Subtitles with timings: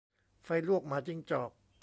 [0.43, 1.51] ไฟลวกหมาจิ้งจอก